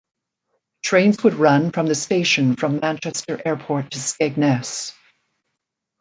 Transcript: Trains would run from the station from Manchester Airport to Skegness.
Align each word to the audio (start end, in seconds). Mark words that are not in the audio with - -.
Trains 0.81 1.23
would 1.23 1.35
run 1.35 1.71
from 1.71 1.85
the 1.85 1.93
station 1.93 2.55
from 2.55 2.79
Manchester 2.79 3.39
Airport 3.45 3.91
to 3.91 3.99
Skegness. 3.99 4.93